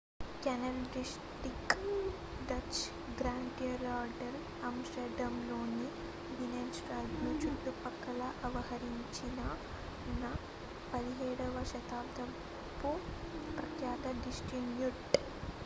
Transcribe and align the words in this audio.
canal 0.41 0.77
district 0.91 1.73
dutch: 2.47 2.77
grachtengordel 3.17 4.35
amsterdamలోని 4.69 5.85
binenstadను 6.31 7.33
చుట్టుపక్కల 7.43 8.19
ఆవరించియున్న 8.49 10.23
17వ 10.93 11.65
శతాబ్దపు 11.73 12.93
ప్రఖ్యాత 13.53 14.15
డిస్ట్రిక్ట్ 14.25 15.05